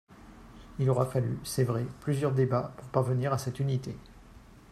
Il 0.79 0.89
aura 0.89 1.05
fallu, 1.05 1.37
c’est 1.43 1.63
vrai, 1.63 1.85
plusieurs 1.99 2.31
débats 2.31 2.73
pour 2.75 2.87
parvenir 2.87 3.33
à 3.33 3.37
cette 3.37 3.59
unité. 3.59 3.95